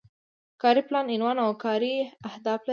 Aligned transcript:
کاري 0.61 0.81
پلان 0.87 1.05
عنوان 1.15 1.37
او 1.45 1.51
کاري 1.63 1.93
اهداف 2.29 2.59
لري. 2.63 2.69